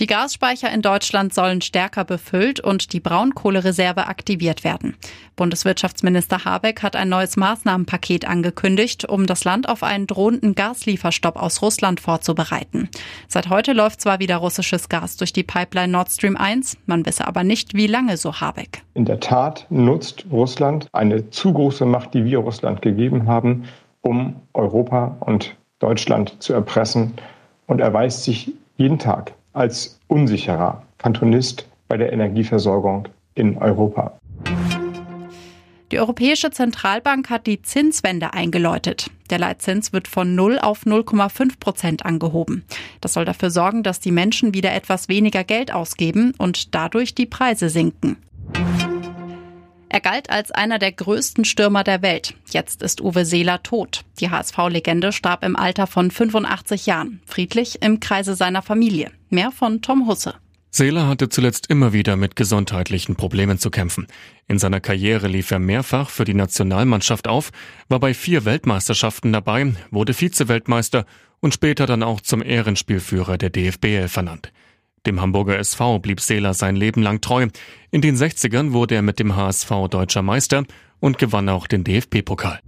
Die 0.00 0.06
Gasspeicher 0.06 0.72
in 0.72 0.80
Deutschland 0.80 1.34
sollen 1.34 1.60
stärker 1.60 2.04
befüllt 2.04 2.60
und 2.60 2.92
die 2.92 3.00
Braunkohlereserve 3.00 4.06
aktiviert 4.06 4.62
werden. 4.62 4.94
Bundeswirtschaftsminister 5.34 6.44
Habeck 6.44 6.84
hat 6.84 6.94
ein 6.94 7.08
neues 7.08 7.36
Maßnahmenpaket 7.36 8.24
angekündigt, 8.28 9.08
um 9.08 9.26
das 9.26 9.42
Land 9.42 9.68
auf 9.68 9.82
einen 9.82 10.06
drohenden 10.06 10.54
Gaslieferstopp 10.54 11.34
aus 11.34 11.62
Russland 11.62 11.98
vorzubereiten. 11.98 12.88
Seit 13.26 13.50
heute 13.50 13.72
läuft 13.72 14.00
zwar 14.00 14.20
wieder 14.20 14.36
russisches 14.36 14.88
Gas 14.88 15.16
durch 15.16 15.32
die 15.32 15.42
Pipeline 15.42 15.90
Nord 15.90 16.12
Stream 16.12 16.36
1, 16.36 16.76
man 16.86 17.04
wisse 17.04 17.26
aber 17.26 17.42
nicht, 17.42 17.74
wie 17.74 17.88
lange 17.88 18.18
so 18.18 18.40
Habeck. 18.40 18.84
In 18.94 19.04
der 19.04 19.18
Tat 19.18 19.66
nutzt 19.68 20.26
Russland 20.30 20.86
eine 20.92 21.30
zu 21.30 21.52
große 21.52 21.84
Macht, 21.84 22.14
die 22.14 22.24
wir 22.24 22.38
Russland 22.38 22.82
gegeben 22.82 23.26
haben, 23.26 23.64
um 24.02 24.36
Europa 24.54 25.16
und 25.18 25.56
Deutschland 25.80 26.40
zu 26.40 26.52
erpressen 26.52 27.14
und 27.66 27.80
erweist 27.80 28.22
sich 28.22 28.52
jeden 28.76 29.00
Tag 29.00 29.34
als 29.58 29.98
unsicherer 30.06 30.82
Kantonist 30.98 31.66
bei 31.88 31.96
der 31.96 32.12
Energieversorgung 32.12 33.08
in 33.34 33.58
Europa. 33.58 34.18
Die 35.90 35.98
Europäische 35.98 36.50
Zentralbank 36.50 37.30
hat 37.30 37.46
die 37.46 37.62
Zinswende 37.62 38.34
eingeläutet. 38.34 39.10
Der 39.30 39.38
Leitzins 39.38 39.92
wird 39.92 40.06
von 40.06 40.34
0 40.34 40.58
auf 40.58 40.84
0,5 40.84 41.58
Prozent 41.58 42.04
angehoben. 42.04 42.64
Das 43.00 43.14
soll 43.14 43.24
dafür 43.24 43.50
sorgen, 43.50 43.82
dass 43.82 43.98
die 43.98 44.12
Menschen 44.12 44.52
wieder 44.52 44.74
etwas 44.74 45.08
weniger 45.08 45.44
Geld 45.44 45.72
ausgeben 45.72 46.34
und 46.36 46.74
dadurch 46.74 47.14
die 47.14 47.26
Preise 47.26 47.70
sinken. 47.70 48.18
Er 49.88 50.00
galt 50.00 50.28
als 50.28 50.50
einer 50.50 50.78
der 50.78 50.92
größten 50.92 51.46
Stürmer 51.46 51.84
der 51.84 52.02
Welt. 52.02 52.34
Jetzt 52.50 52.82
ist 52.82 53.00
Uwe 53.00 53.24
Seeler 53.24 53.62
tot. 53.62 54.04
Die 54.20 54.28
HSV-Legende 54.28 55.12
starb 55.12 55.42
im 55.42 55.56
Alter 55.56 55.86
von 55.86 56.10
85 56.10 56.84
Jahren, 56.84 57.22
friedlich 57.24 57.80
im 57.80 57.98
Kreise 57.98 58.34
seiner 58.34 58.60
Familie. 58.60 59.10
Mehr 59.30 59.50
von 59.50 59.82
Tom 59.82 60.06
Husse. 60.06 60.34
Seeler 60.70 61.06
hatte 61.06 61.28
zuletzt 61.28 61.68
immer 61.68 61.92
wieder 61.92 62.16
mit 62.16 62.36
gesundheitlichen 62.36 63.16
Problemen 63.16 63.58
zu 63.58 63.70
kämpfen. 63.70 64.06
In 64.46 64.58
seiner 64.58 64.80
Karriere 64.80 65.28
lief 65.28 65.50
er 65.50 65.58
mehrfach 65.58 66.10
für 66.10 66.24
die 66.24 66.34
Nationalmannschaft 66.34 67.26
auf, 67.26 67.50
war 67.88 68.00
bei 68.00 68.14
vier 68.14 68.44
Weltmeisterschaften 68.44 69.32
dabei, 69.32 69.74
wurde 69.90 70.14
Vize-Weltmeister 70.14 71.06
und 71.40 71.54
später 71.54 71.86
dann 71.86 72.02
auch 72.02 72.20
zum 72.20 72.42
Ehrenspielführer 72.42 73.38
der 73.38 73.50
DFBL 73.50 74.08
vernannt. 74.08 74.52
Dem 75.06 75.20
Hamburger 75.20 75.58
SV 75.58 76.00
blieb 76.00 76.20
Seeler 76.20 76.54
sein 76.54 76.76
Leben 76.76 77.02
lang 77.02 77.20
treu. 77.20 77.48
In 77.90 78.02
den 78.02 78.16
60ern 78.16 78.72
wurde 78.72 78.96
er 78.96 79.02
mit 79.02 79.18
dem 79.18 79.36
HSV 79.36 79.70
deutscher 79.90 80.22
Meister 80.22 80.64
und 81.00 81.18
gewann 81.18 81.48
auch 81.48 81.66
den 81.66 81.84
DFB-Pokal. 81.84 82.60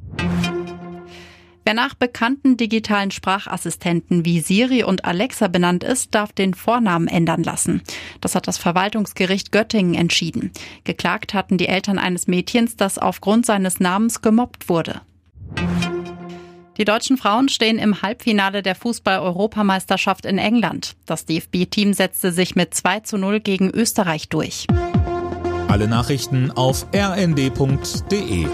Wer 1.65 1.75
nach 1.75 1.95
bekannten 1.95 2.57
digitalen 2.57 3.11
Sprachassistenten 3.11 4.25
wie 4.25 4.41
Siri 4.41 4.83
und 4.83 5.05
Alexa 5.05 5.49
benannt 5.49 5.85
ist, 5.85 6.15
darf 6.15 6.33
den 6.33 6.55
Vornamen 6.55 7.07
ändern 7.07 7.43
lassen. 7.43 7.83
Das 8.21 8.35
hat 8.35 8.49
das 8.49 8.59
Verwaltungsgericht 8.59 9.53
Göttingen 9.53 9.95
entschieden. 9.95 10.53
Geklagt 10.85 11.35
hatten 11.35 11.59
die 11.59 11.69
Eltern 11.69 11.99
eines 11.99 12.27
Mädchens, 12.27 12.77
das 12.77 12.99
aufgrund 12.99 13.47
seines 13.47 13.79
Namens 13.79 14.23
gemobbt 14.23 14.69
wurde. 14.69 15.03
Die 16.79 16.87
deutschen 16.87 17.19
Frauen 17.19 17.51
stehen 17.51 17.79
im 17.79 18.01
Halbfinale 18.01 18.63
der 18.63 18.75
Fußball-Europameisterschaft 18.75 20.25
in 20.25 20.39
England. 20.39 20.97
Das 21.05 21.27
DFB-Team 21.27 21.93
setzte 21.93 22.33
sich 22.33 22.57
mit 22.57 22.73
2 22.73 23.01
zu 23.01 23.19
0 23.19 23.41
gegen 23.41 23.71
Österreich 23.71 24.31
durch. 24.31 24.67
Alle 25.69 25.89
Nachrichten 25.89 26.51
auf 26.51 26.87
rnd.de 26.95 28.47